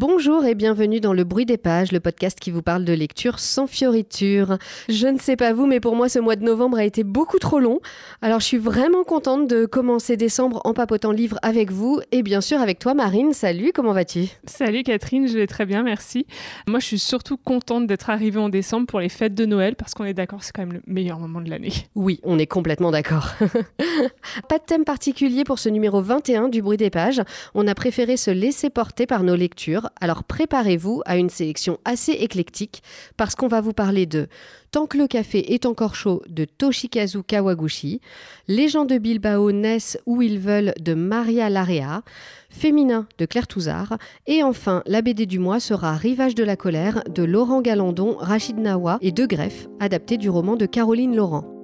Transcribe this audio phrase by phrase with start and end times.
[0.00, 3.38] Bonjour et bienvenue dans Le Bruit des Pages, le podcast qui vous parle de lecture
[3.38, 4.56] sans fioriture.
[4.88, 7.38] Je ne sais pas vous, mais pour moi ce mois de novembre a été beaucoup
[7.38, 7.80] trop long.
[8.22, 12.40] Alors je suis vraiment contente de commencer décembre en papotant livre avec vous et bien
[12.40, 13.34] sûr avec toi Marine.
[13.34, 14.28] Salut, comment vas-tu?
[14.46, 16.26] Salut Catherine, je vais très bien, merci.
[16.66, 19.92] Moi je suis surtout contente d'être arrivée en décembre pour les fêtes de Noël parce
[19.92, 21.74] qu'on est d'accord, c'est quand même le meilleur moment de l'année.
[21.94, 23.32] Oui, on est complètement d'accord.
[24.48, 27.20] pas de thème particulier pour ce numéro 21 du Bruit des Pages.
[27.54, 32.12] On a préféré se laisser porter par nos lectures alors préparez-vous à une sélection assez
[32.12, 32.82] éclectique
[33.16, 34.28] parce qu'on va vous parler de
[34.70, 38.00] Tant que le café est encore chaud de Toshikazu Kawaguchi,
[38.46, 42.02] Les gens de Bilbao naissent où ils veulent de Maria Larrea,
[42.50, 47.02] Féminin de Claire Touzard, et enfin la BD du mois sera Rivage de la colère
[47.08, 51.59] de Laurent Galandon, Rachid Nawa et De Greff, adapté du roman de Caroline Laurent.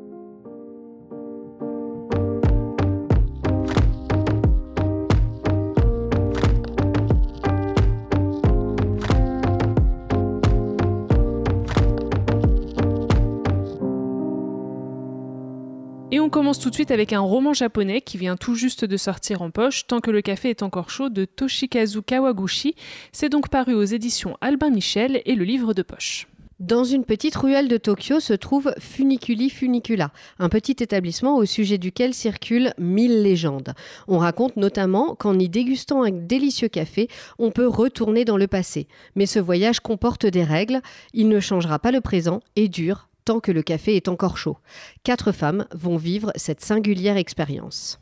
[16.47, 19.51] Commence tout de suite avec un roman japonais qui vient tout juste de sortir en
[19.51, 22.77] poche, Tant que le café est encore chaud, de Toshikazu Kawaguchi.
[23.11, 26.29] C'est donc paru aux éditions Albin Michel et le livre de poche.
[26.61, 31.79] Dans une petite ruelle de Tokyo se trouve Funiculi Funicula, un petit établissement au sujet
[31.79, 33.75] duquel circulent mille légendes.
[34.07, 37.09] On raconte notamment qu'en y dégustant un délicieux café,
[37.41, 38.87] on peut retourner dans le passé.
[39.17, 40.81] Mais ce voyage comporte des règles,
[41.13, 44.57] il ne changera pas le présent et dure tant que le café est encore chaud.
[45.03, 48.01] Quatre femmes vont vivre cette singulière expérience.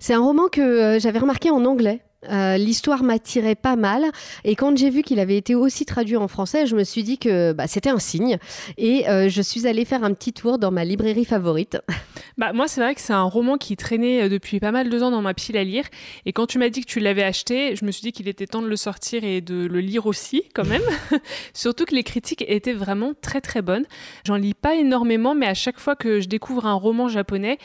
[0.00, 4.04] C'est un roman que euh, j'avais remarqué en anglais euh, l'histoire m'attirait pas mal
[4.44, 7.18] et quand j'ai vu qu'il avait été aussi traduit en français, je me suis dit
[7.18, 8.38] que bah, c'était un signe
[8.78, 11.78] et euh, je suis allée faire un petit tour dans ma librairie favorite.
[12.38, 14.98] Bah, moi, c'est vrai que c'est un roman qui traînait euh, depuis pas mal de
[14.98, 15.84] temps dans ma pile à lire
[16.24, 18.46] et quand tu m'as dit que tu l'avais acheté, je me suis dit qu'il était
[18.46, 20.82] temps de le sortir et de le lire aussi quand même.
[21.52, 23.84] Surtout que les critiques étaient vraiment très très bonnes.
[24.24, 27.58] J'en lis pas énormément mais à chaque fois que je découvre un roman japonais,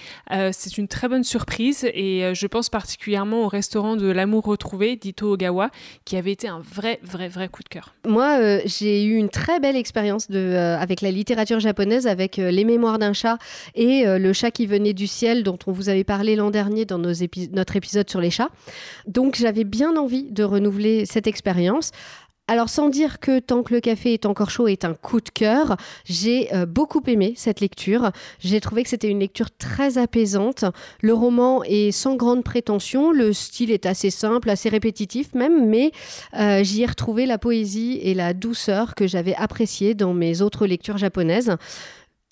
[0.52, 5.34] c'est une très bonne surprise et je pense particulièrement au restaurant de l'amour retrouvé Dito
[5.34, 5.70] Ogawa,
[6.06, 7.94] qui avait été un vrai, vrai, vrai coup de cœur.
[8.08, 12.52] Moi, euh, j'ai eu une très belle expérience euh, avec la littérature japonaise, avec euh,
[12.52, 13.38] Les Mémoires d'un chat
[13.76, 16.98] et Le chat qui venait du ciel, dont on vous avait parlé l'an dernier dans
[16.98, 18.50] notre épisode sur les chats.
[19.06, 21.92] Donc, j'avais bien envie de renouveler cette expérience.
[22.50, 25.30] Alors sans dire que Tant que le café est encore chaud est un coup de
[25.30, 28.12] cœur, j'ai euh, beaucoup aimé cette lecture.
[28.40, 30.66] J'ai trouvé que c'était une lecture très apaisante.
[31.02, 35.92] Le roman est sans grande prétention, le style est assez simple, assez répétitif même, mais
[36.38, 40.66] euh, j'y ai retrouvé la poésie et la douceur que j'avais appréciée dans mes autres
[40.66, 41.56] lectures japonaises.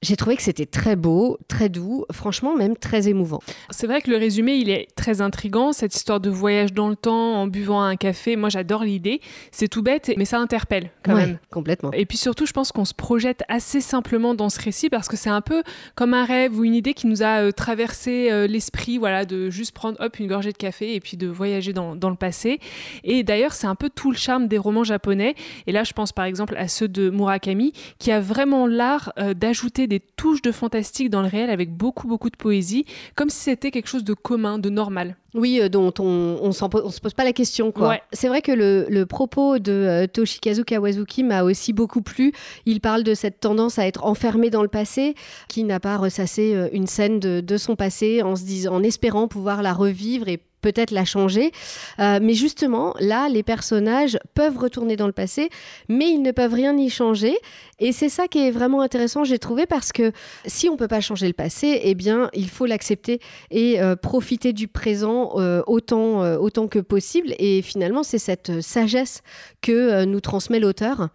[0.06, 3.40] J'ai trouvé que c'était très beau, très doux, franchement même très émouvant.
[3.72, 6.96] C'est vrai que le résumé, il est très intrigant, cette histoire de voyage dans le
[6.96, 8.36] temps en buvant un café.
[8.36, 9.20] Moi, j'adore l'idée.
[9.50, 11.40] C'est tout bête, mais ça interpelle quand même.
[11.50, 11.92] Complètement.
[11.92, 15.18] Et puis surtout, je pense qu'on se projette assez simplement dans ce récit parce que
[15.18, 15.64] c'est un peu
[15.96, 19.50] comme un rêve ou une idée qui nous a euh, traversé euh, l'esprit, voilà, de
[19.50, 22.60] juste prendre hop une gorgée de café et puis de voyager dans, dans le passé.
[23.04, 25.34] Et d'ailleurs, c'est un peu tout le charme des romans japonais.
[25.66, 29.34] Et là, je pense par exemple à ceux de Murakami, qui a vraiment l'art euh,
[29.34, 32.86] d'ajouter des touches de fantastique dans le réel avec beaucoup, beaucoup de poésie,
[33.16, 35.16] comme si c'était quelque chose de commun, de normal.
[35.36, 36.66] Oui, euh, dont on ne se
[37.02, 37.72] pose pas la question.
[37.72, 37.98] quoi.
[38.14, 42.32] C'est vrai que le, propos de euh, Toshikazu Kawazuki m'a aussi beaucoup plu.
[42.66, 45.14] Il parle de cette tendance à être enfermé dans le passé,
[45.50, 48.84] qui n'a pas ressassé euh, une scène de, de, son passé en, se disant, en
[48.84, 51.52] espérant pouvoir la revivre et peut-être la changer.
[52.00, 55.50] Euh, mais justement, là, les personnages peuvent retourner dans le passé,
[55.90, 57.38] mais ils ne peuvent rien y changer.
[57.80, 60.12] Et c'est ça qui est vraiment intéressant, j'ai trouvé, parce que
[60.46, 63.20] si on ne peut pas changer le passé, eh bien, il faut l'accepter
[63.52, 67.34] et euh, profiter du présent euh, autant, autant que possible.
[67.40, 69.22] Et finalement, c'est cette sagesse
[69.62, 71.10] que nous transmet l'auteur.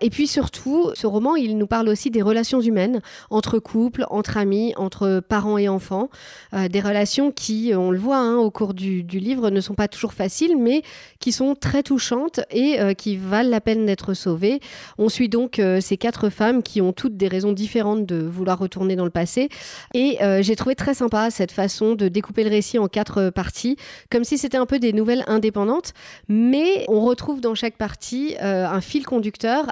[0.00, 3.00] Et puis surtout, ce roman, il nous parle aussi des relations humaines,
[3.30, 6.08] entre couples, entre amis, entre parents et enfants,
[6.54, 9.88] euh, des relations qui, on le voit hein, au cours du, livre, ne sont pas
[9.88, 10.82] toujours faciles, mais
[11.18, 14.60] qui sont très touchantes et euh, qui valent la peine d'être sauvées.
[14.98, 18.60] On suit donc euh, ces quatre femmes qui ont toutes des raisons différentes de vouloir
[18.60, 19.48] retourner dans le passé.
[19.94, 23.76] Et j'ai trouvé très sympa cette façon de découper le récit en quatre parties,
[24.10, 25.92] comme si c'était un peu des nouvelles indépendantes,
[26.28, 29.66] mais on retrouve dans chaque partie un fil conducteur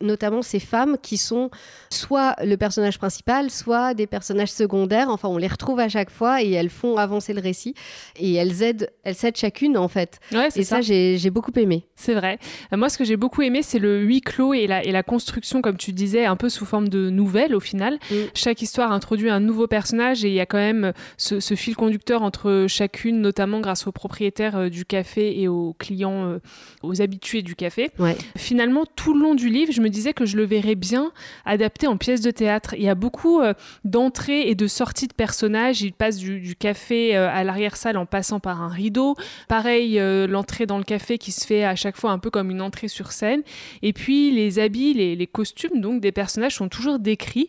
[0.00, 1.50] notamment ces femmes qui sont
[1.90, 5.08] soit le personnage principal, soit des personnages secondaires.
[5.10, 7.74] Enfin, on les retrouve à chaque fois et elles font avancer le récit
[8.16, 10.20] et elles aident, elles s'aident chacune en fait.
[10.54, 11.84] et ça, j'ai beaucoup aimé.
[11.96, 12.38] C'est vrai.
[12.72, 15.02] Euh, moi, ce que j'ai beaucoup aimé, c'est le huis clos et la, et la
[15.02, 17.98] construction, comme tu disais, un peu sous forme de nouvelles au final.
[18.10, 18.14] Mm.
[18.34, 22.22] Chaque histoire introduit un nouveau personnage et il y a quand même ce, fil conducteur
[22.22, 26.38] entre chacune, notamment grâce aux propriétaires euh, du café et aux clients, euh,
[26.82, 27.90] aux habitués du café.
[28.36, 31.12] Finalement, tout le long du livre, je me disais que je le verrais bien
[31.44, 32.74] adapté en pièce de théâtre.
[32.76, 33.40] Il y a beaucoup
[33.84, 35.82] d'entrées et de sorties de personnages.
[35.82, 39.16] Il passe du, café à l'arrière-salle en passant par un rideau.
[39.48, 42.62] Pareil, l'entrée dans le café qui se fait à chaque fois un peu comme une
[42.62, 43.42] entrée sur scène.
[43.82, 47.48] Et puis les habits, les, les costumes donc des personnages sont toujours décrits.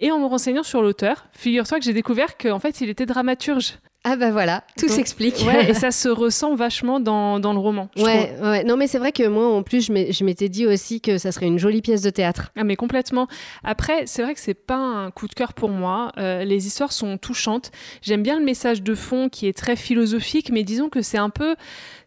[0.00, 3.78] Et en me renseignant sur l'auteur, figure-toi que j'ai découvert qu'en fait il était dramaturge.
[4.04, 5.44] Ah bah voilà, tout s'explique.
[5.44, 7.90] Ouais, et ça se ressent vachement dans, dans le roman.
[7.96, 11.18] Ouais, ouais, non mais c'est vrai que moi en plus je m'étais dit aussi que
[11.18, 12.52] ça serait une jolie pièce de théâtre.
[12.56, 13.26] Ah mais complètement.
[13.64, 16.12] Après c'est vrai que c'est pas un coup de cœur pour moi.
[16.16, 17.72] Euh, les histoires sont touchantes.
[18.00, 21.30] J'aime bien le message de fond qui est très philosophique, mais disons que c'est un
[21.30, 21.56] peu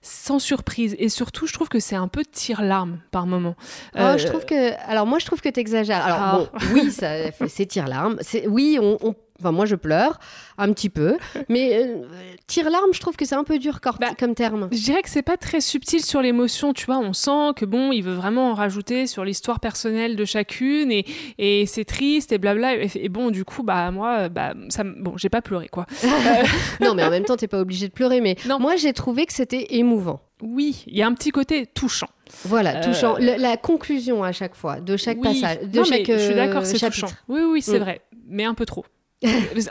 [0.02, 3.56] sans surprise et surtout je trouve que c'est un peu tire-larme par moment.
[3.96, 6.04] Oh, je euh, trouve que alors moi je trouve que tu exagères.
[6.06, 6.38] Alors ah.
[6.38, 6.92] bon, oui,
[7.48, 8.18] c'est tire-larme.
[8.48, 10.20] Oui, on, on Enfin, moi, je pleure
[10.58, 11.18] un petit peu.
[11.50, 12.04] Mais euh,
[12.48, 14.70] tire-larme, je trouve que c'est un peu dur bah, comme terme.
[14.72, 16.74] Je dirais que c'est pas très subtil sur l'émotion.
[16.74, 20.26] Tu vois, on sent que bon, il veut vraiment en rajouter sur l'histoire personnelle de
[20.26, 21.06] chacune et,
[21.38, 22.76] et c'est triste et blabla.
[22.76, 25.86] Et, bon, du coup, bah, moi, bah, ça, bon, j'ai pas pleuré, quoi.
[26.82, 28.22] non, mais en même temps, t'es pas obligé de pleurer.
[28.22, 28.60] Mais non.
[28.60, 30.22] moi, j'ai trouvé que c'était émouvant.
[30.42, 32.10] Oui, il y a un petit côté touchant.
[32.46, 33.18] Voilà, euh, touchant.
[33.20, 36.08] la conclusion à chaque fois, de chaque passage, de chaque.
[36.08, 37.10] je suis d'accord, c'est touchant.
[37.28, 37.84] Oui, oui, c'est mm.
[37.84, 38.86] vrai, mais un peu trop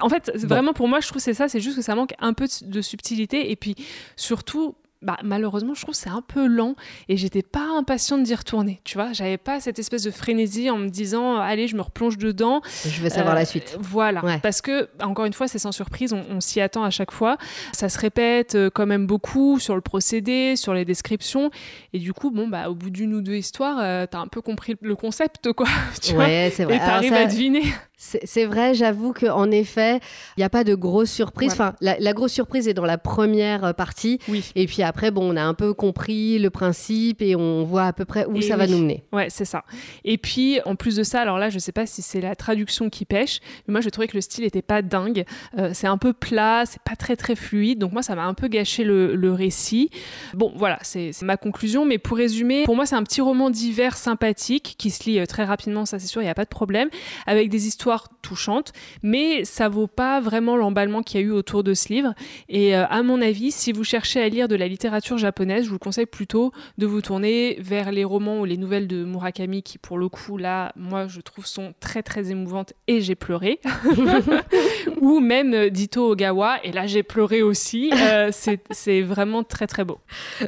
[0.00, 2.32] en fait, vraiment pour moi, je trouve c'est ça, c'est juste que ça manque un
[2.32, 3.75] peu de subtilité et puis
[4.17, 6.75] surtout bah, malheureusement, je trouve c'est un peu lent
[7.08, 8.81] et j'étais pas impatiente d'y retourner.
[8.85, 12.19] Tu vois, j'avais pas cette espèce de frénésie en me disant allez, je me replonge
[12.19, 12.61] dedans.
[12.85, 13.79] Je veux savoir la euh, suite.
[13.81, 17.38] Voilà, parce que encore une fois, c'est sans surprise, on, s'y attend à chaque fois.
[17.73, 21.50] Ça se répète euh, quand même beaucoup sur le procédé, sur les descriptions
[21.94, 24.43] et du coup, bon bah au bout d'une ou deux histoires, euh, t'as un peu
[24.43, 25.67] compris le concept quoi.
[26.02, 26.76] Tu ouais, c'est vrai.
[26.76, 27.62] Et t'arrives à deviner.
[28.02, 30.00] C'est vrai, j'avoue qu'en effet,
[30.37, 31.52] il n'y a pas de grosse surprise.
[31.52, 34.19] Enfin, la, grosse surprise est dans la première partie.
[34.26, 34.43] Oui.
[34.55, 37.93] Et puis après, bon, on a un peu compris le principe et on voit à
[37.93, 39.05] peu près où ça va nous mener.
[39.12, 39.64] Ouais, c'est ça.
[40.05, 42.35] Et puis, en plus de ça, alors là, je ne sais pas si c'est la
[42.35, 45.26] traduction qui pêche, mais moi, je trouvais que le style n'était pas dingue.
[45.58, 47.79] Euh, c'est un peu plat, c'est pas très très fluide.
[47.79, 49.91] Donc moi, ça m'a un peu gâché le, le récit.
[50.32, 51.85] Bon, voilà, c'est ma conclusion.
[51.85, 55.26] Mais pour résumer, pour moi, c'est un petit roman d'hiver sympathique qui se lit euh,
[55.26, 56.88] très rapidement, ça c'est sûr, il n'y a pas de problème,
[57.26, 57.90] avec des histoires
[58.23, 58.73] touchante,
[59.03, 62.15] mais ça vaut pas vraiment l'emballement qu'il y a eu autour de ce livre.
[62.49, 65.71] Et euh, à mon avis, si vous cherchez à lire de la littérature japonaise, je
[65.71, 69.79] vous conseille plutôt de vous tourner vers les romans ou les nouvelles de Murakami, qui
[69.79, 73.61] pour le coup, là, moi, je trouve sont très très émouvantes et j'ai pleuré.
[75.01, 77.91] ou même euh, Dito Ogawa, et là j'ai pleuré aussi.
[77.93, 78.31] Euh,
[78.71, 79.99] c'est vraiment très très beau.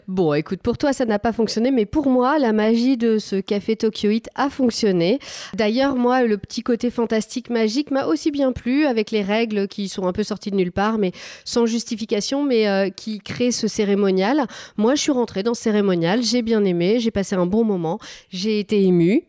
[0.08, 3.36] Bon, écoute, pour toi ça n'a pas fonctionné, mais pour moi, la magie de ce
[3.36, 5.18] café Tokyo a fonctionné.
[5.54, 9.88] D'ailleurs, moi, le petit côté fantastique magique m'a aussi bien plu, avec les règles qui
[9.88, 11.12] sont un peu sorties de nulle part, mais
[11.44, 14.46] sans justification, mais euh, qui créent ce cérémonial.
[14.76, 17.98] Moi, je suis rentrée dans ce cérémonial, j'ai bien aimé, j'ai passé un bon moment,
[18.30, 19.22] j'ai été émue.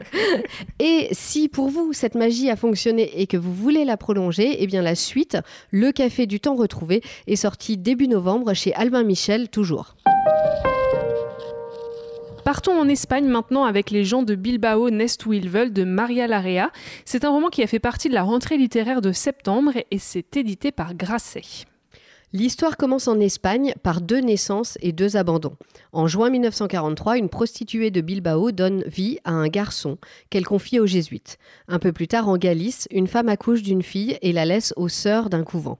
[0.78, 4.66] et si pour vous, cette magie a fonctionné et que vous voulez la prolonger, eh
[4.66, 5.38] bien la suite,
[5.70, 9.94] Le Café du Temps Retrouvé, est sorti début novembre chez Albin Michel, toujours.
[12.44, 16.26] Partons en Espagne maintenant avec Les gens de Bilbao Nest où ils veulent de Maria
[16.26, 16.70] Larrea.
[17.04, 20.36] C'est un roman qui a fait partie de la rentrée littéraire de septembre et c'est
[20.36, 21.66] édité par Grasset.
[22.32, 25.56] L'histoire commence en Espagne par deux naissances et deux abandons.
[25.92, 29.98] En juin 1943, une prostituée de Bilbao donne vie à un garçon
[30.30, 31.38] qu'elle confie aux jésuites.
[31.66, 34.88] Un peu plus tard, en Galice, une femme accouche d'une fille et la laisse aux
[34.88, 35.78] sœurs d'un couvent.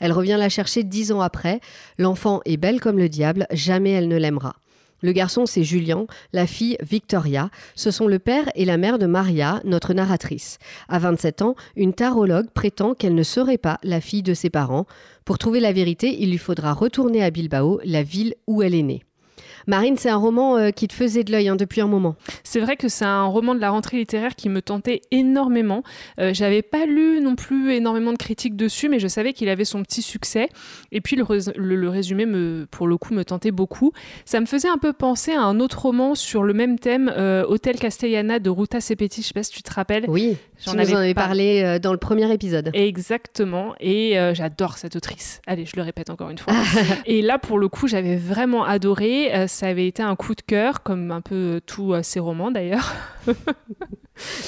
[0.00, 1.60] Elle revient la chercher dix ans après.
[1.98, 4.56] L'enfant est belle comme le diable, jamais elle ne l'aimera.
[5.02, 7.50] Le garçon, c'est Julien, la fille, Victoria.
[7.74, 10.58] Ce sont le père et la mère de Maria, notre narratrice.
[10.88, 14.86] À 27 ans, une tarologue prétend qu'elle ne serait pas la fille de ses parents.
[15.24, 18.82] Pour trouver la vérité, il lui faudra retourner à Bilbao, la ville où elle est
[18.82, 19.02] née.
[19.66, 22.16] Marine, c'est un roman euh, qui te faisait de l'œil hein, depuis un moment.
[22.44, 25.82] C'est vrai que c'est un roman de la rentrée littéraire qui me tentait énormément.
[26.18, 29.64] Euh, j'avais pas lu non plus énormément de critiques dessus, mais je savais qu'il avait
[29.64, 30.48] son petit succès.
[30.90, 31.24] Et puis le,
[31.88, 33.92] résumé, me, pour le coup, me tentait beaucoup.
[34.24, 37.44] Ça me faisait un peu penser à un autre roman sur le même thème, euh,
[37.46, 39.22] Hôtel Castellana de Ruta Sepeti.
[39.22, 40.04] Je sais pas si tu te rappelles.
[40.08, 42.70] Oui, j'en avais parlé dans le premier épisode.
[42.74, 43.74] Exactement.
[43.80, 45.40] Et j'adore cette autrice.
[45.46, 46.54] Allez, je le répète encore une fois.
[47.06, 50.82] et là, pour le coup, j'avais vraiment adoré ça avait été un coup de cœur,
[50.82, 52.92] comme un peu tous ces romans d'ailleurs.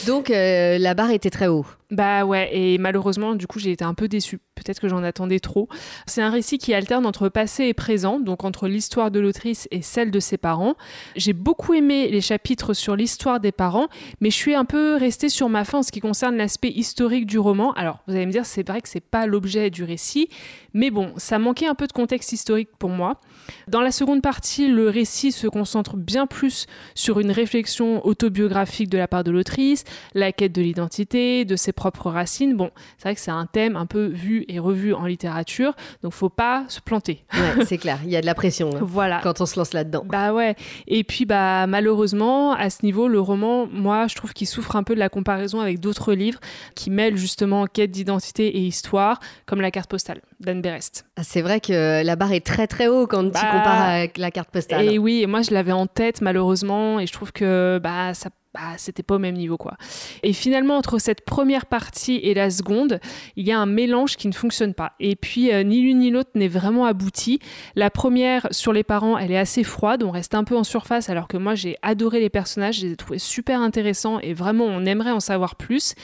[0.06, 1.66] Donc la barre était très haut.
[1.90, 4.40] Bah ouais, et malheureusement, du coup, j'ai été un peu déçue.
[4.56, 5.68] Peut-être que j'en attendais trop.
[6.06, 9.80] C'est un récit qui alterne entre passé et présent, donc entre l'histoire de l'autrice et
[9.82, 10.74] celle de ses parents.
[11.14, 13.86] J'ai beaucoup aimé les chapitres sur l'histoire des parents,
[14.20, 17.26] mais je suis un peu restée sur ma fin en ce qui concerne l'aspect historique
[17.26, 17.72] du roman.
[17.74, 20.28] Alors, vous allez me dire, c'est vrai que c'est pas l'objet du récit,
[20.72, 23.20] mais bon, ça manquait un peu de contexte historique pour moi.
[23.68, 28.98] Dans la seconde partie, le récit se concentre bien plus sur une réflexion autobiographique de
[28.98, 29.84] la part de l'autrice,
[30.14, 32.56] la quête de l'identité, de ses propres racines.
[32.56, 36.12] Bon, c'est vrai que c'est un thème un peu vu et revu en littérature, donc
[36.12, 37.24] faut pas se planter.
[37.32, 39.20] Ouais, c'est clair, il y a de la pression hein, voilà.
[39.22, 40.04] quand on se lance là-dedans.
[40.06, 44.46] Bah ouais, et puis bah malheureusement, à ce niveau, le roman, moi, je trouve qu'il
[44.46, 46.40] souffre un peu de la comparaison avec d'autres livres
[46.74, 51.06] qui mêlent justement quête d'identité et histoire, comme La carte postale d'Anne Berest.
[51.16, 54.18] Ah, c'est vrai que la barre est très très haut quand tu bah, compares avec
[54.18, 54.86] la carte postale.
[54.86, 58.30] Et oui, et moi je l'avais en tête malheureusement, et je trouve que bah ça
[58.52, 59.76] bah, c'était pas au même niveau quoi.
[60.22, 63.00] Et finalement entre cette première partie et la seconde,
[63.36, 64.92] il y a un mélange qui ne fonctionne pas.
[64.98, 67.38] Et puis euh, ni l'une ni l'autre n'est vraiment abouti.
[67.76, 71.10] La première sur les parents, elle est assez froide, on reste un peu en surface
[71.10, 74.64] alors que moi j'ai adoré les personnages, je les ai trouvés super intéressants et vraiment
[74.64, 75.94] on aimerait en savoir plus.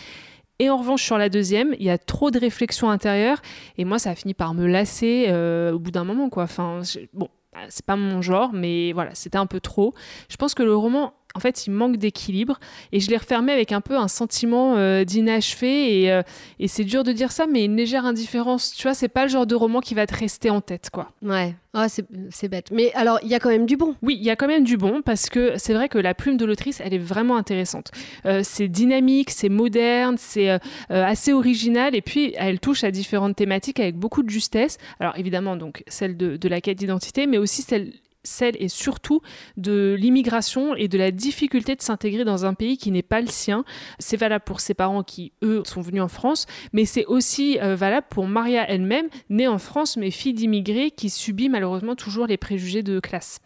[0.60, 3.40] Et en revanche, sur la deuxième, il y a trop de réflexion intérieure.
[3.78, 6.42] Et moi, ça a fini par me lasser euh, au bout d'un moment, quoi.
[6.42, 6.82] Enfin,
[7.14, 7.28] bon,
[7.70, 9.94] c'est pas mon genre, mais voilà, c'était un peu trop.
[10.28, 12.58] Je pense que le roman en fait, il manque d'équilibre.
[12.92, 16.10] Et je l'ai refermé avec un peu un sentiment euh, d'inachevé.
[16.10, 16.22] Euh,
[16.58, 18.72] et, c'est dur de dire ça, mais une légère indifférence.
[18.72, 21.12] Tu vois, c'est pas le genre de roman qui va te rester en tête, quoi.
[21.22, 21.54] Ouais.
[21.72, 22.72] Ah, c'est bête.
[22.72, 23.94] Mais alors, il y a quand même du bon.
[24.02, 26.36] Oui, il y a quand même du bon parce que c'est vrai que la plume
[26.36, 27.92] de l'autrice, elle est vraiment intéressante.
[28.26, 30.58] Euh, c'est dynamique, c'est moderne, c'est
[30.88, 31.94] assez original.
[31.94, 34.78] Et puis, elle touche à différentes thématiques avec beaucoup de justesse.
[34.98, 39.20] Alors, évidemment, donc, celle de, de la quête d'identité, mais aussi celle celle et surtout
[39.56, 43.28] de l'immigration et de la difficulté de s'intégrer dans un pays qui n'est pas le
[43.28, 43.64] sien.
[43.98, 47.74] C'est valable pour ses parents qui, eux, sont venus en France, mais c'est aussi euh,
[47.76, 52.36] valable pour Maria elle-même, née en France mais fille d'immigrés qui subit malheureusement toujours les
[52.36, 53.40] préjugés de classe.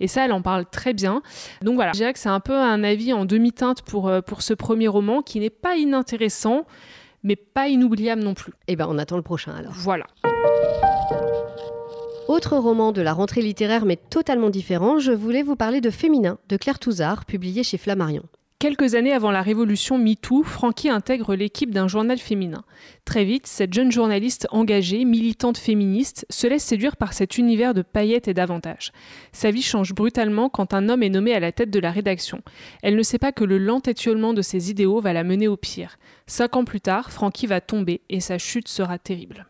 [0.00, 1.22] Et ça, elle en parle très bien.
[1.62, 4.42] Donc voilà, je dirais que c'est un peu un avis en demi-teinte pour, euh, pour
[4.42, 6.66] ce premier roman qui n'est pas inintéressant,
[7.22, 8.52] mais pas inoubliable non plus.
[8.68, 9.72] Eh ben, on attend le prochain alors.
[9.74, 10.06] Voilà.
[12.28, 16.38] Autre roman de la rentrée littéraire mais totalement différent, je voulais vous parler de Féminin
[16.48, 18.24] de Claire Touzard, publié chez Flammarion.
[18.58, 22.64] Quelques années avant la révolution MeToo, Frankie intègre l'équipe d'un journal féminin.
[23.04, 27.82] Très vite, cette jeune journaliste engagée, militante féministe, se laisse séduire par cet univers de
[27.82, 28.92] paillettes et d'avantages.
[29.30, 32.40] Sa vie change brutalement quand un homme est nommé à la tête de la rédaction.
[32.82, 35.56] Elle ne sait pas que le lent étiolement de ses idéaux va la mener au
[35.56, 35.98] pire.
[36.26, 39.46] Cinq ans plus tard, Frankie va tomber et sa chute sera terrible.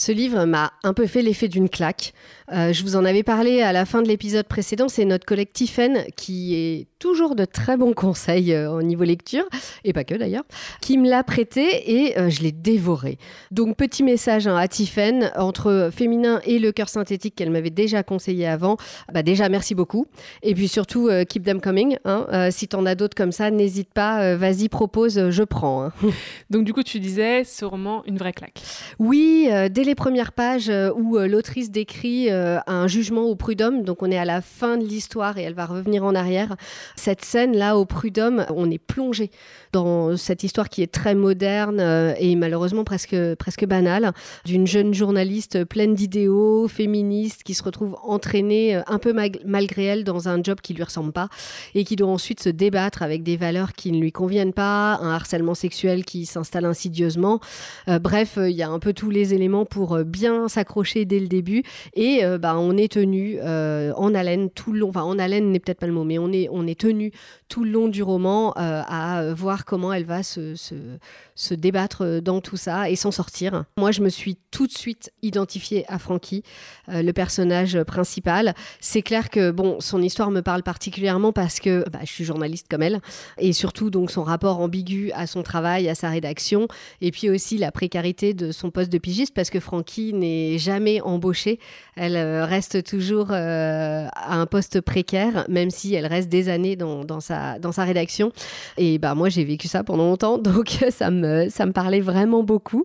[0.00, 2.14] Ce livre m'a un peu fait l'effet d'une claque.
[2.52, 4.88] Euh, je vous en avais parlé à la fin de l'épisode précédent.
[4.88, 9.44] C'est notre collègue Tiffen, qui est toujours de très bons conseils euh, au niveau lecture,
[9.84, 10.44] et pas que d'ailleurs,
[10.80, 13.18] qui me l'a prêté et euh, je l'ai dévoré.
[13.50, 18.02] Donc petit message hein, à Tiffen, entre féminin et le cœur synthétique qu'elle m'avait déjà
[18.02, 18.78] conseillé avant.
[19.12, 20.06] Bah déjà merci beaucoup.
[20.42, 21.96] Et puis surtout keep them coming.
[22.06, 22.50] Hein.
[22.50, 24.34] si t'en as d'autres comme ça, n'hésite pas.
[24.36, 25.84] vas-y propose, je prends.
[25.84, 25.92] Hein.
[26.50, 28.60] Donc du coup tu disais, ce roman une vraie claque.
[28.98, 33.82] Oui, dès les premières pages où l'autrice décrit euh, un jugement au prud'homme.
[33.82, 36.54] Donc on est à la fin de l'histoire et elle va revenir en arrière.
[36.94, 39.32] Cette scène-là au prud'homme, on est plongé
[39.72, 44.12] dans cette histoire qui est très moderne euh, et malheureusement presque, presque banale,
[44.44, 49.12] d'une jeune journaliste pleine d'idéaux, féministe, qui se retrouve entraînée euh, un peu
[49.44, 51.28] malgré elle dans un job qui lui ressemble pas
[51.74, 55.10] et qui doit ensuite se débattre avec des valeurs qui ne lui conviennent pas, un
[55.10, 57.40] harcèlement sexuel qui s'installe insidieusement.
[57.88, 61.62] bref, il y a un peu tous les éléments pour bien s'accrocher dès le début
[61.94, 65.50] et euh, bah, on est tenu euh, en haleine tout le long, enfin en haleine
[65.52, 67.12] n'est peut-être pas le mot, mais on est, on est tenu
[67.48, 72.40] tout le long du roman euh, à voir comment elle va se, se, débattre dans
[72.40, 73.64] tout ça et s'en sortir.
[73.76, 76.42] Moi, je me suis tout de suite identifiée à Frankie,
[76.88, 78.54] le personnage principal.
[78.80, 82.66] C'est clair que bon, son histoire me parle particulièrement parce que bah, je suis journaliste
[82.68, 83.00] comme elle
[83.38, 86.68] et surtout donc son rapport ambigu à son travail, à sa rédaction
[87.00, 91.00] et puis aussi la précarité de son poste de pigiste parce que Frankie n'est jamais
[91.00, 91.58] embauchée.
[91.96, 96.76] Elle euh, reste toujours euh, à un poste précaire, même si elle reste des années
[96.76, 98.32] dans, sa, dans sa rédaction.
[98.76, 102.42] Et bah, moi, j'ai vécu ça pendant longtemps, donc ça me, ça me parlait vraiment
[102.42, 102.84] beaucoup.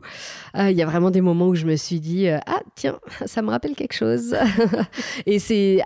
[0.58, 3.42] Euh, il y a vraiment des moments où je me suis dit Ah, tiens, ça
[3.42, 4.36] me rappelle quelque chose.
[5.26, 5.82] et c'est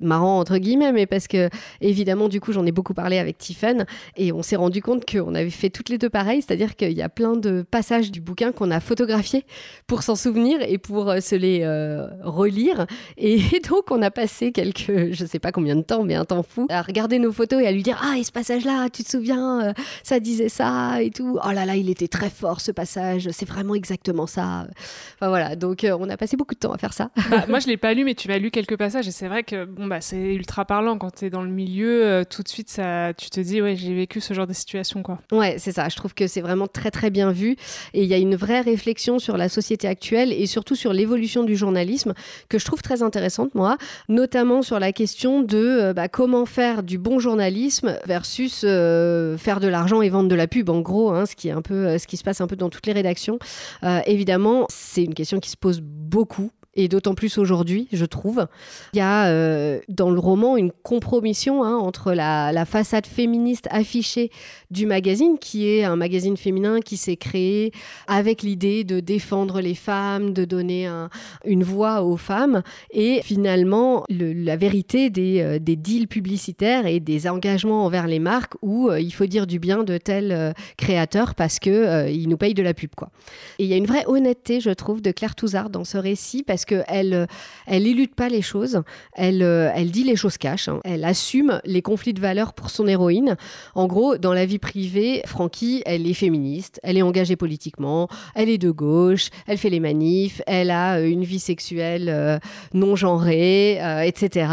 [0.00, 1.48] marrant, entre guillemets, mais parce que,
[1.80, 3.86] évidemment, du coup, j'en ai beaucoup parlé avec Tiffen
[4.16, 7.02] et on s'est rendu compte qu'on avait fait toutes les deux pareil, c'est-à-dire qu'il y
[7.02, 9.44] a plein de passages du bouquin qu'on a photographiés
[9.86, 11.66] pour s'en souvenir et pour se les
[12.22, 12.86] relire.
[13.16, 16.42] Et donc, on a passé quelques, je sais pas combien de temps, mais un temps
[16.42, 19.10] fou, à regarder nos photos et à lui dire Ah, et ce passage-là, tu te
[19.10, 21.38] souviens, ça disait ça et tout.
[21.44, 24.66] Oh là là, il était très fort ce passage, c'est vraiment exactement ça.
[25.16, 27.10] Enfin voilà, donc on a passé beaucoup de temps à faire ça.
[27.30, 29.42] Bah, moi, je l'ai pas lu, mais tu m'as lu quelques passages et c'est vrai
[29.42, 32.24] que bon, bah, c'est ultra parlant quand tu es dans le milieu.
[32.28, 35.02] tout de suite, ça, tu te dis Ouais, j'ai vécu ce genre de situation.
[35.02, 35.18] Quoi.
[35.32, 35.88] Ouais, c'est ça.
[35.88, 37.56] Je trouve que c'est vraiment très, très bien vu.
[37.94, 41.44] Et il y a une vraie réflexion sur la société actuelle et surtout sur l'évolution
[41.44, 42.12] du journalisme
[42.48, 43.78] que je trouve très intéressante, moi,
[44.08, 49.60] notamment sur la question de euh, bah, comment faire du bon journalisme versus euh, faire
[49.60, 51.86] de l'argent et vendre de la pub, en gros, hein, ce qui est un peu
[51.86, 53.38] euh, ce qui se passe un peu dans toutes les rédactions.
[54.06, 58.46] évidemment, c'est une question qui se pose beaucoup et d'autant plus aujourd'hui, je trouve.
[58.94, 64.30] Il y a euh, dans le roman une compromission hein, entre la, façade féministe affichée
[64.70, 67.72] du magazine, qui est un magazine féminin qui s'est créé
[68.06, 70.88] avec l'idée de défendre les femmes, de donner
[71.44, 72.62] une voix aux femmes,
[72.92, 78.54] et finalement la vérité des, euh, des, deals publicitaires et des engagements envers les marques
[78.62, 82.62] où euh, il faut dire du bien de tel créateur parce qu'il nous paye de
[82.62, 82.94] la pub.
[82.94, 83.10] Quoi.
[83.58, 86.42] Et il y a une vraie honnêteté, je trouve, de Claire Touzard dans ce récit
[86.42, 87.26] parce parce qu'elle euh,
[87.66, 88.82] elle élude pas les choses,
[89.14, 90.80] elle, euh, elle dit les choses caches, hein.
[90.84, 93.36] elle assume les conflits de valeurs pour son héroïne.
[93.74, 98.48] En gros, dans la vie privée, Frankie, elle est féministe, elle est engagée politiquement, elle
[98.48, 102.40] est de gauche, elle fait les manifs, elle a euh, une vie sexuelle
[102.74, 104.46] non genrée, etc.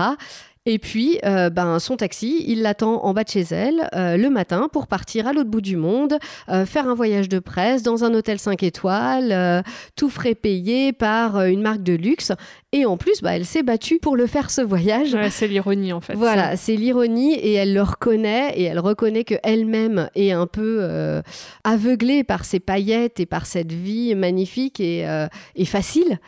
[0.66, 4.30] Et puis, euh, ben, son taxi, il l'attend en bas de chez elle euh, le
[4.30, 8.04] matin pour partir à l'autre bout du monde, euh, faire un voyage de presse dans
[8.04, 9.64] un hôtel 5 étoiles,
[9.96, 12.34] tout frais payé par une marque de luxe.
[12.72, 15.16] Et en plus, bah, elle s'est battue pour le faire ce voyage.
[15.32, 16.14] c'est l'ironie en fait.
[16.14, 21.22] Voilà, c'est l'ironie et elle le reconnaît et elle reconnaît qu'elle-même est un peu
[21.64, 25.08] aveuglée par ses paillettes et par cette vie magnifique et,
[25.56, 26.20] et facile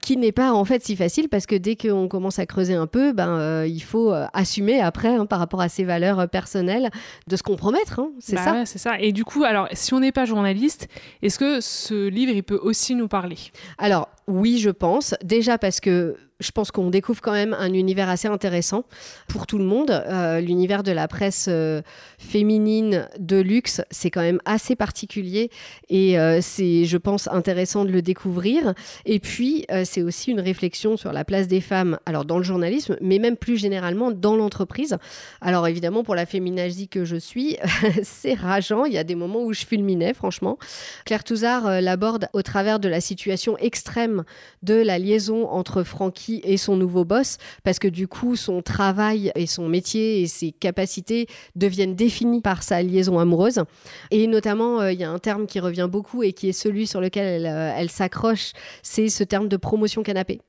[0.00, 2.86] qui n'est pas en fait si facile parce que dès qu'on commence à creuser un
[2.86, 6.26] peu, ben, euh, il faut euh, assumer après hein, par rapport à ses valeurs euh,
[6.26, 6.90] personnelles
[7.26, 8.00] de se compromettre.
[8.00, 8.66] Hein, c'est bah ça.
[8.66, 8.98] c'est ça.
[8.98, 10.88] Et du coup, alors, si on n'est pas journaliste,
[11.22, 13.38] est-ce que ce livre, il peut aussi nous parler?
[13.78, 15.14] Alors, oui, je pense.
[15.22, 18.84] Déjà parce que je pense qu'on découvre quand même un univers assez intéressant
[19.28, 19.90] pour tout le monde.
[19.90, 21.82] Euh, l'univers de la presse euh,
[22.18, 25.50] féminine de luxe, c'est quand même assez particulier
[25.88, 28.74] et euh, c'est, je pense, intéressant de le découvrir.
[29.04, 32.96] Et puis, c'est aussi une réflexion sur la place des femmes, alors dans le journalisme,
[33.00, 34.96] mais même plus généralement dans l'entreprise.
[35.40, 37.56] Alors évidemment, pour la féminazie que je suis,
[38.02, 38.84] c'est rageant.
[38.84, 40.58] Il y a des moments où je fulminais, franchement.
[41.04, 44.24] Claire Touzard l'aborde au travers de la situation extrême
[44.62, 49.32] de la liaison entre Francky et son nouveau boss, parce que du coup, son travail
[49.34, 53.62] et son métier et ses capacités deviennent définis par sa liaison amoureuse.
[54.10, 56.86] Et notamment, euh, il y a un terme qui revient beaucoup et qui est celui
[56.86, 60.40] sur lequel elle, euh, elle s'accroche, c'est ce terme de promotion canapé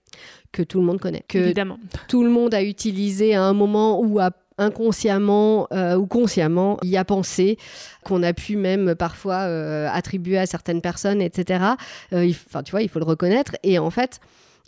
[0.51, 1.79] que tout le monde connaît, que Évidemment.
[2.09, 6.97] tout le monde a utilisé à un moment ou à inconsciemment euh, ou consciemment y
[6.97, 7.57] a pensé,
[8.03, 9.37] qu'on a pu même parfois
[9.89, 11.63] attribuer à certaines personnes, etc.
[12.11, 13.55] Enfin, tu vois, il faut le reconnaître.
[13.63, 14.19] Et en fait,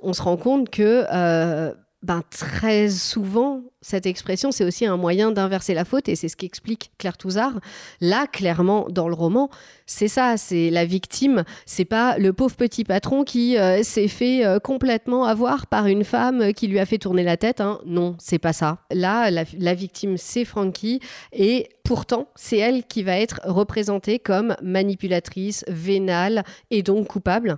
[0.04, 5.32] on se rend compte que euh, ben, très souvent, cette expression, c'est aussi un moyen
[5.32, 7.60] d'inverser la faute, et c'est ce qu'explique Claire Touzard.
[8.02, 9.50] Là, clairement, dans le roman,
[9.94, 14.44] c'est ça, c'est la victime, c'est pas le pauvre petit patron qui euh, s'est fait
[14.44, 17.62] euh, complètement avoir par une femme qui lui a fait tourner la tête.
[17.62, 17.80] Hein.
[17.86, 18.80] Non, c'est pas ça.
[18.92, 21.00] Là, la, victime, c'est Frankie,
[21.32, 27.58] et pourtant, c'est elle qui va être représentée comme manipulatrice, vénale, et donc coupable.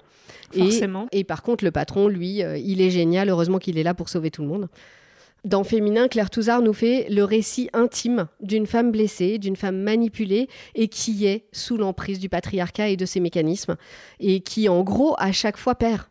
[0.52, 1.08] Forcément.
[1.14, 3.30] Et, par contre, le patron, lui, euh, il est génial.
[3.30, 4.68] Heureusement qu'il est là pour sauver tout le monde.
[5.46, 10.50] Dans Féminin, Claire Touzard nous fait le récit intime d'une femme blessée, d'une femme manipulée
[10.74, 13.76] et qui est sous l'emprise du patriarcat et de ses mécanismes
[14.20, 16.02] et qui, en gros, à chaque fois perd.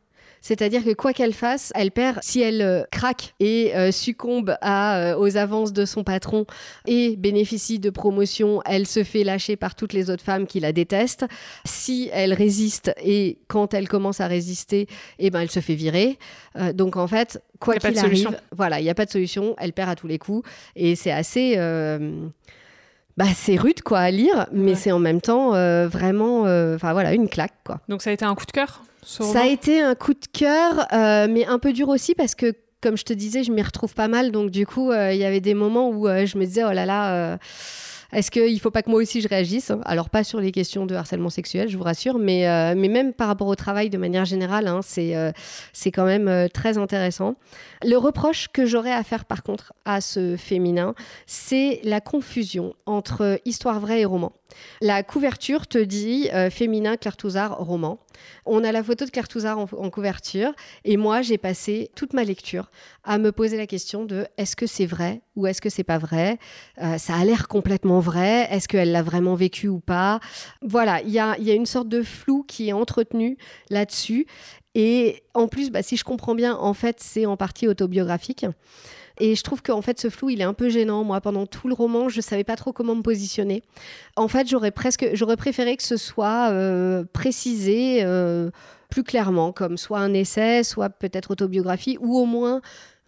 [0.45, 2.19] C'est-à-dire que quoi qu'elle fasse, elle perd.
[2.23, 6.45] Si elle euh, craque et euh, succombe à, euh, aux avances de son patron
[6.87, 10.73] et bénéficie de promotion, elle se fait lâcher par toutes les autres femmes qui la
[10.73, 11.25] détestent.
[11.65, 14.87] Si elle résiste et quand elle commence à résister,
[15.19, 16.19] eh ben, elle se fait virer.
[16.75, 19.55] donc en fait, quoi qu'il arrive, voilà, il n'y a pas de solution.
[19.57, 21.57] Elle perd à tous les coups et c'est assez
[23.17, 25.51] bah, c'est rude quoi à lire, mais c'est en même temps
[25.87, 26.43] vraiment,
[26.75, 27.81] enfin voilà, une claque quoi.
[27.89, 30.87] Donc ça a été un coup de cœur ça a été un coup de cœur,
[30.93, 33.95] euh, mais un peu dur aussi parce que, comme je te disais, je m'y retrouve
[33.95, 34.33] pas mal.
[34.33, 36.73] Donc, du coup, euh, il y avait des moments où euh, je me disais, oh
[36.73, 37.39] là là
[38.15, 39.73] Est-ce qu'il ne faut pas que moi aussi je réagisse?
[39.85, 43.27] Alors, pas sur les questions de harcèlement sexuel, je vous rassure, mais, euh, même par
[43.27, 45.33] rapport au travail de manière générale, hein, c'est euh,
[45.73, 47.35] c'est quand même euh, très intéressant.
[47.85, 50.95] Le reproche que j'aurais à faire par contre à ce féminin,
[51.27, 54.33] c'est la confusion entre histoire vraie et roman.
[54.81, 57.99] La couverture te dit féminin Claire Touzard roman.
[58.47, 60.53] On a la photo de Claire Touzard en, en couverture
[60.85, 62.71] et moi j'ai passé toute ma lecture
[63.03, 65.23] à me poser la question de est-ce que c'est vrai?
[65.37, 66.39] Ou est-ce que c'est pas vrai?
[66.99, 68.47] Ça a l'air complètement vrai.
[68.51, 70.21] Est-ce qu'elle l'a vraiment vécu ou pas?
[70.63, 73.37] Voilà, il y a, y a une sorte de flou qui est entretenu
[73.71, 74.27] là-dessus.
[74.75, 78.47] Et en plus, bah, si je comprends bien, en fait, c'est en partie autobiographique.
[79.21, 81.05] Et je trouve qu'en fait, ce flou, il est un peu gênant.
[81.05, 83.63] Moi, pendant tout le roman, je ne savais pas trop comment me positionner.
[84.17, 88.51] En fait, j'aurais presque, j'aurais préféré que ce soit euh, précisé euh,
[88.91, 92.61] plus clairement, comme soit un essai, soit peut-être autobiographie, ou au moins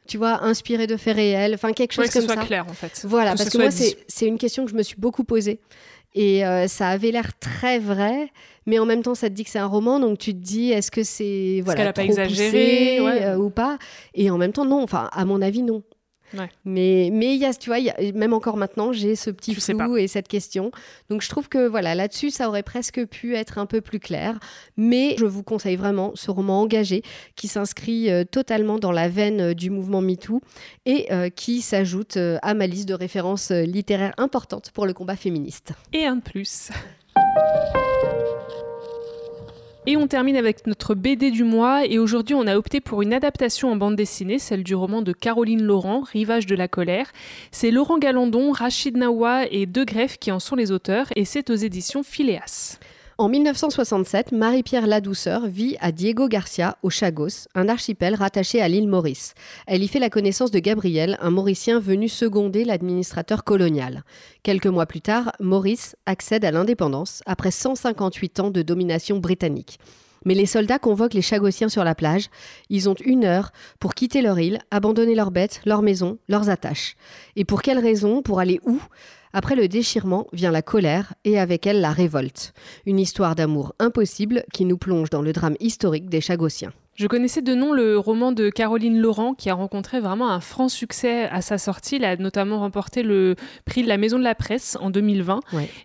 [0.06, 2.28] tu vois, inspiré de faits réels, enfin quelque chose comme ça.
[2.28, 3.02] Que ce soit clair en fait.
[3.04, 5.60] Voilà, parce que moi c'est une question que je me suis beaucoup posée.
[6.14, 8.32] Et euh, ça avait l'air très vrai,
[8.64, 10.70] mais en même temps, ça te dit que c'est un roman, donc tu te dis,
[10.72, 12.98] est-ce que c'est voilà, trop pas exagéré?
[13.00, 13.76] euh, ou pas?
[14.14, 14.82] Et en même temps, non.
[14.82, 15.82] Enfin, à mon avis, non.
[16.64, 17.78] Mais mais il y a, tu vois,
[18.14, 20.70] même encore maintenant, j'ai ce petit flou et cette question.
[21.10, 24.38] Donc je trouve que voilà, là-dessus, ça aurait presque pu être un peu plus clair.
[24.76, 27.02] Mais je vous conseille vraiment ce roman engagé
[27.34, 30.40] qui s'inscrit euh, totalement dans la veine euh, du mouvement MeToo
[30.84, 35.72] et euh, qui s'ajoute à ma liste de références littéraires importantes pour le combat féministe.
[35.92, 36.70] Et un de plus.
[39.88, 41.86] Et on termine avec notre BD du mois.
[41.86, 45.12] Et aujourd'hui, on a opté pour une adaptation en bande dessinée, celle du roman de
[45.12, 47.12] Caroline Laurent, Rivage de la colère.
[47.52, 51.06] C'est Laurent Galandon, Rachid Nawa et De Greff qui en sont les auteurs.
[51.14, 52.80] Et c'est aux éditions Phileas.
[53.18, 58.88] En 1967, Marie-Pierre Ladouceur vit à Diego Garcia, au Chagos, un archipel rattaché à l'île
[58.88, 59.32] Maurice.
[59.66, 64.04] Elle y fait la connaissance de Gabriel, un Mauricien venu seconder l'administrateur colonial.
[64.42, 69.78] Quelques mois plus tard, Maurice accède à l'indépendance après 158 ans de domination britannique.
[70.26, 72.28] Mais les soldats convoquent les Chagossiens sur la plage.
[72.68, 73.50] Ils ont une heure
[73.80, 76.96] pour quitter leur île, abandonner leurs bêtes, leurs maisons, leurs attaches.
[77.34, 78.20] Et pour quelle raison?
[78.20, 78.78] Pour aller où?
[79.36, 82.54] Après le déchirement vient la colère et avec elle la révolte.
[82.86, 86.72] Une histoire d'amour impossible qui nous plonge dans le drame historique des Chagossiens.
[86.96, 90.70] Je connaissais de nom le roman de Caroline Laurent qui a rencontré vraiment un franc
[90.70, 91.96] succès à sa sortie.
[91.96, 95.40] Il a notamment remporté le prix de la Maison de la Presse en 2020.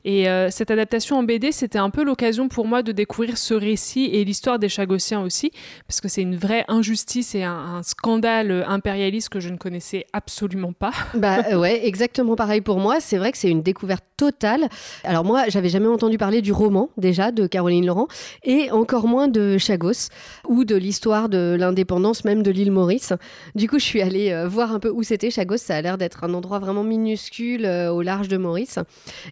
[0.05, 3.53] Et euh, cette adaptation en BD, c'était un peu l'occasion pour moi de découvrir ce
[3.53, 5.51] récit et l'histoire des Chagossiens aussi,
[5.85, 10.71] parce que c'est une vraie injustice et un, scandale impérialiste que je ne connaissais absolument
[10.71, 10.91] pas.
[11.13, 12.99] Bah euh, ouais, exactement pareil pour moi.
[12.99, 14.69] C'est vrai que c'est une découverte totale.
[15.03, 18.07] Alors moi, j'avais jamais entendu parler du roman déjà de Caroline Laurent
[18.43, 20.09] et encore moins de Chagos
[20.47, 23.11] ou de l'histoire histoire de l'indépendance même de l'île Maurice.
[23.55, 25.57] Du coup, je suis allée euh, voir un peu où c'était Chagos.
[25.57, 28.77] Ça a l'air d'être un endroit vraiment minuscule euh, au large de Maurice.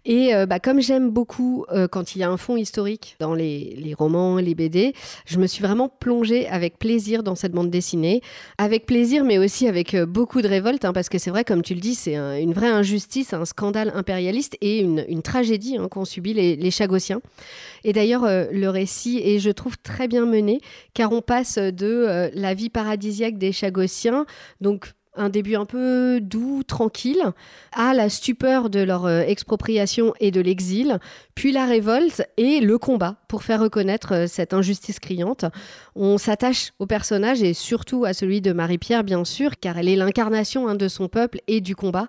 [0.04, 3.94] Et euh, bah, comme j'aime beaucoup quand il y a un fond historique dans les,
[3.96, 4.96] romans, les BD,
[5.28, 8.22] je me suis vraiment plongée avec plaisir dans cette bande dessinée.
[8.58, 11.76] Avec plaisir, mais aussi avec beaucoup de révolte, hein, parce que c'est vrai, comme tu
[11.76, 16.34] le dis, c'est une vraie injustice, un scandale impérialiste et une, tragédie hein, qu'ont subi
[16.34, 16.72] les, les.
[17.84, 20.62] Et d'ailleurs, le récit est, je trouve, très bien mené,
[20.96, 24.26] car on passe de euh, la vie paradisiaque des Chagossiens,
[24.62, 27.22] donc un début un peu doux, tranquille,
[27.74, 31.00] à la stupeur de leur euh, expropriation et de l'exil,
[31.36, 35.45] puis la révolte et le combat pour faire reconnaître euh, cette injustice criante.
[35.95, 39.95] On s'attache au personnage et surtout à celui de Marie-Pierre, bien sûr, car elle est
[39.95, 42.08] l'incarnation hein, de son peuple et du combat.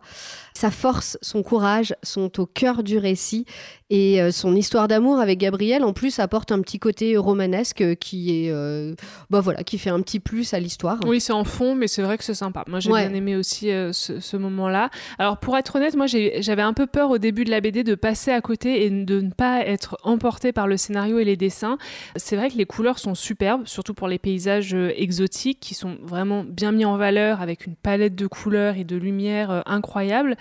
[0.60, 3.46] Sa force, son courage sont au cœur du récit
[3.90, 8.46] et euh, son histoire d'amour avec Gabriel, en plus, apporte un petit côté romanesque qui
[8.46, 8.94] est, euh,
[9.30, 10.98] bah voilà, qui fait un petit plus à l'histoire.
[11.06, 12.64] Oui, c'est en fond, mais c'est vrai que c'est sympa.
[12.68, 14.90] Moi, j'ai bien aimé aussi euh, ce, moment-là.
[15.18, 17.96] Alors, pour être honnête, moi, j'avais un peu peur au début de la BD de
[17.96, 21.76] passer à côté et de ne pas être emportée par le scénario et les dessins.
[22.14, 26.44] C'est vrai que les couleurs sont superbes, surtout pour les paysages exotiques qui sont vraiment
[26.44, 30.36] bien mis en valeur avec une palette de couleurs et de lumière incroyable.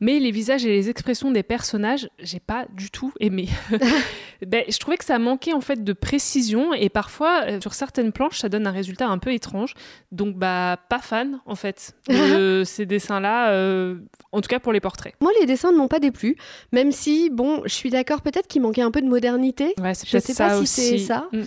[0.00, 3.48] Mais les visages et les expressions des personnages, j'ai pas du tout aimé.
[4.46, 8.12] ben, je trouvais que ça manquait en fait de précision et parfois euh, sur certaines
[8.12, 9.74] planches ça donne un résultat un peu étrange.
[10.10, 13.96] Donc bah pas fan en fait de ces dessins-là, euh,
[14.32, 15.14] en tout cas pour les portraits.
[15.20, 16.36] Moi les dessins ne m'ont pas déplu,
[16.72, 19.74] même si bon je suis d'accord peut-être qu'il manquait un peu de modernité.
[19.78, 21.28] Ouais, je sais pas si c'est ça.
[21.32, 21.42] Mm.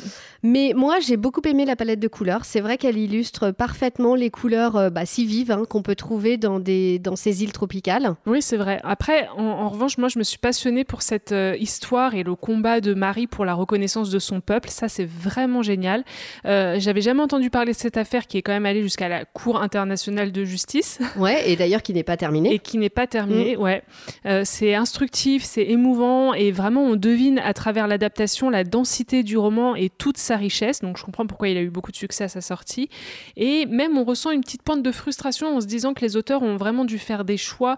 [0.46, 2.44] Mais moi, j'ai beaucoup aimé la palette de couleurs.
[2.44, 6.36] C'est vrai qu'elle illustre parfaitement les couleurs euh, bah, si vives hein, qu'on peut trouver
[6.36, 8.03] dans, des, dans ces îles tropicales.
[8.26, 8.80] Oui, c'est vrai.
[8.84, 12.82] Après, en, revanche, moi, je me suis passionnée pour cette euh, histoire et le combat
[12.82, 14.70] de Marie pour la reconnaissance de son peuple.
[14.70, 16.04] Ça, c'est vraiment génial.
[16.46, 19.26] Euh, J'avais jamais entendu parler de cette affaire qui est quand même allée jusqu'à la
[19.26, 21.00] Cour internationale de justice.
[21.16, 22.54] Ouais, et d'ailleurs qui n'est pas terminée.
[22.54, 23.62] Et qui n'est pas terminée, mm.
[23.62, 23.84] ouais.
[24.26, 29.38] Euh, c'est instructif, c'est émouvant et vraiment on devine à travers l'adaptation la densité du
[29.38, 30.82] roman et toute sa richesse.
[30.82, 32.90] Donc je comprends pourquoi il a eu beaucoup de succès à sa sortie.
[33.38, 36.42] Et même on ressent une petite pointe de frustration en se disant que les auteurs
[36.42, 37.78] ont vraiment dû faire des choix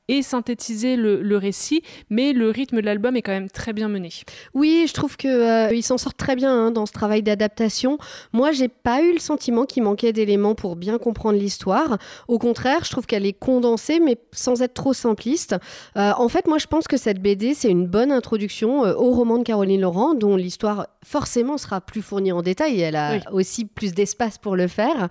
[0.11, 4.09] et synthétiser le, récit, mais le rythme de l'album est quand même très bien mené.
[4.53, 7.97] Oui, je trouve que euh, s'en sortent très bien hein, dans ce travail d'adaptation.
[8.33, 11.97] Moi, j'ai pas eu le sentiment qu'il manquait d'éléments pour bien comprendre l'histoire.
[12.27, 15.55] Au contraire, je trouve qu'elle est condensée, mais sans être trop simpliste.
[15.95, 19.11] Euh, en fait, moi, je pense que cette BD, c'est une bonne introduction euh, au
[19.11, 22.81] roman de Caroline Laurent, dont l'histoire forcément sera plus fournie en détail.
[22.81, 25.07] Et elle a aussi plus d'espace pour le faire.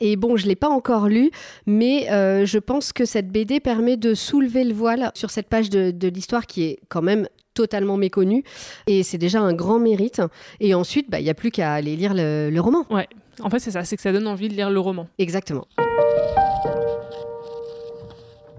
[0.00, 1.30] Et bon, je l'ai pas encore lu,
[1.64, 2.06] mais
[2.44, 6.46] je pense que cette BD permet de soulever le voile sur cette page de, l'histoire
[6.46, 8.44] qui est quand même totalement méconnue.
[8.86, 10.22] Et c'est déjà un grand mérite.
[10.60, 12.84] Et ensuite, bah, il n'y a plus qu'à aller lire le, le roman.
[12.90, 13.08] Ouais,
[13.40, 15.08] en fait, c'est ça, c'est que ça donne envie de lire le roman.
[15.18, 15.66] Exactement.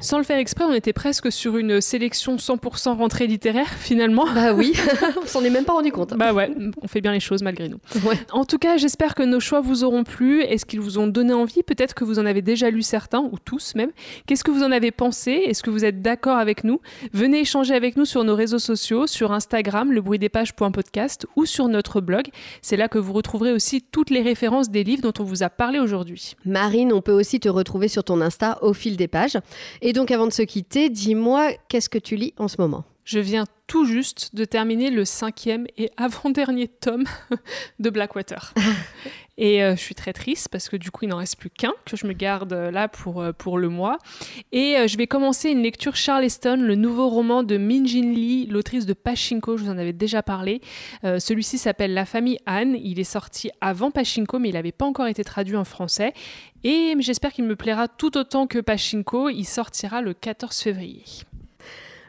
[0.04, 4.26] Sans le faire exprès, on était presque sur une sélection 100% rentrée littéraire finalement.
[4.36, 4.74] Bah oui,
[5.24, 6.14] on s'en est même pas rendu compte.
[6.18, 7.78] Bah ouais, on fait bien les choses malgré nous.
[8.34, 10.42] En tout cas, j'espère que nos choix vous auront plu.
[10.42, 11.64] Est-ce qu'ils vous ont donné envie?
[11.64, 13.92] Peut-être que vous en avez déjà lu certains, ou tous même.
[14.26, 15.32] Qu'est-ce que vous en avez pensé?
[15.32, 16.82] Est-ce que vous êtes d'accord avec nous?
[17.14, 22.26] Venez échanger avec nous sur nos réseaux sociaux, sur Instagram, lebruitdespages.podcast ou sur notre blog.
[22.62, 25.50] C'est là que vous retrouverez aussi toutes les références des livres dont on vous a
[25.50, 26.36] parlé aujourd'hui.
[26.44, 29.38] Marine, on peut aussi te retrouver sur ton Insta au fil des pages.
[29.94, 32.84] Et donc avant de se quitter, dis-moi, qu'est-ce que tu lis en ce moment?
[33.06, 37.04] Je viens tout juste de terminer le cinquième et avant-dernier tome
[37.80, 38.56] de Blackwater.
[39.38, 41.74] et euh, je suis très triste parce que du coup, il n'en reste plus qu'un
[41.86, 43.98] que je me garde euh, là pour, euh, pour le mois.
[44.52, 48.86] Et je vais commencer une lecture Charleston, le nouveau roman de Min Jin Lee, l'autrice
[48.86, 50.62] de Pachinko, je vous en avais déjà parlé.
[51.04, 52.76] Celui-ci s'appelle La famille Anne.
[52.82, 56.14] Il est sorti avant Pachinko, mais il n'avait pas encore été traduit en français.
[56.64, 59.30] Et j'espère qu'il me plaira tout autant que Pachinko.
[59.30, 61.04] Il sortira le 14 février.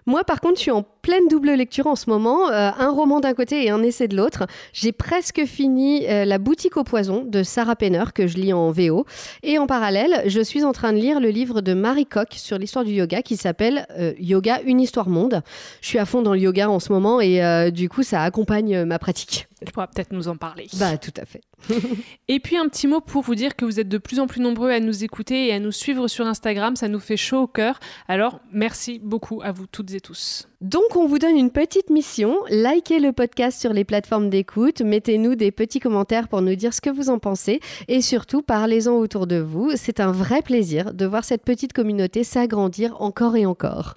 [0.06, 3.20] Moi, par contre, je suis en pleine double lecture en ce moment, euh, un roman
[3.20, 4.46] d'un côté et un essai de l'autre.
[4.72, 8.70] J'ai presque fini euh, La boutique au poison de Sarah Penner, que je lis en
[8.70, 9.04] VO.
[9.42, 12.56] Et en parallèle, je suis en train de lire le livre de Marie Coq sur
[12.56, 15.42] l'histoire du yoga qui s'appelle euh, Yoga, une histoire monde.
[15.82, 18.84] Je suis à fond dans le yoga en ce moment et du coup, ça accompagne
[18.84, 19.46] ma pratique.
[19.64, 20.66] Tu pourras peut-être nous en parler.
[20.78, 21.42] Bah, tout à fait.
[22.28, 24.40] et puis un petit mot pour vous dire que vous êtes de plus en plus
[24.40, 26.76] nombreux à nous écouter et à nous suivre sur Instagram.
[26.76, 27.78] Ça nous fait chaud au cœur.
[28.08, 30.48] Alors, merci beaucoup à vous toutes et tous.
[30.64, 32.38] Donc, on vous donne une petite mission.
[32.48, 34.80] Likez le podcast sur les plateformes d'écoute.
[34.80, 37.60] Mettez-nous des petits commentaires pour nous dire ce que vous en pensez.
[37.86, 39.72] Et surtout, parlez-en autour de vous.
[39.76, 43.96] C'est un vrai plaisir de voir cette petite communauté s'agrandir encore et encore.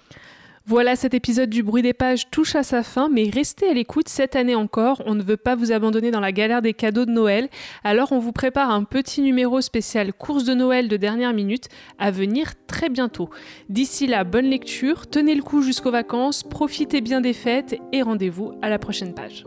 [0.68, 4.10] Voilà, cet épisode du bruit des pages touche à sa fin, mais restez à l'écoute
[4.10, 5.02] cette année encore.
[5.06, 7.48] On ne veut pas vous abandonner dans la galère des cadeaux de Noël.
[7.84, 12.10] Alors on vous prépare un petit numéro spécial course de Noël de dernière minute à
[12.10, 13.30] venir très bientôt.
[13.70, 18.52] D'ici là, bonne lecture, tenez le coup jusqu'aux vacances, profitez bien des fêtes et rendez-vous
[18.60, 19.46] à la prochaine page.